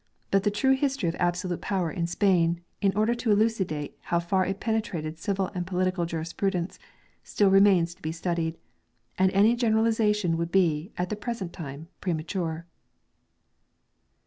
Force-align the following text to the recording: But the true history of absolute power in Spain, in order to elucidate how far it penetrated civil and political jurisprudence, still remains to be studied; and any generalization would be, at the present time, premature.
But 0.31 0.41
the 0.41 0.49
true 0.49 0.73
history 0.73 1.09
of 1.09 1.15
absolute 1.19 1.61
power 1.61 1.91
in 1.91 2.07
Spain, 2.07 2.61
in 2.81 2.91
order 2.97 3.13
to 3.13 3.29
elucidate 3.31 3.99
how 4.05 4.19
far 4.19 4.43
it 4.47 4.59
penetrated 4.59 5.19
civil 5.19 5.51
and 5.53 5.67
political 5.67 6.07
jurisprudence, 6.07 6.79
still 7.23 7.51
remains 7.51 7.93
to 7.93 8.01
be 8.01 8.11
studied; 8.11 8.57
and 9.19 9.31
any 9.31 9.55
generalization 9.55 10.37
would 10.37 10.51
be, 10.51 10.91
at 10.97 11.09
the 11.09 11.15
present 11.15 11.53
time, 11.53 11.87
premature. 12.01 12.65